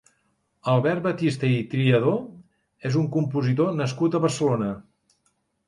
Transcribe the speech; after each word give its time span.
Albert 0.75 1.03
Batiste 1.07 1.49
i 1.57 1.59
Triadó 1.73 2.15
és 2.91 2.99
un 3.03 3.07
compositor 3.19 3.79
nascut 3.83 4.21
a 4.21 4.25
Barcelona. 4.27 4.75